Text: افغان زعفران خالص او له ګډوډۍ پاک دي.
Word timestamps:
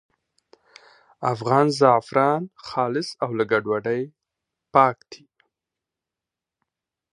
افغان 1.33 1.65
زعفران 1.79 2.41
خالص 2.69 3.07
او 3.23 3.29
له 3.37 3.43
ګډوډۍ 3.51 4.01
پاک 4.73 4.97
دي. 5.11 5.23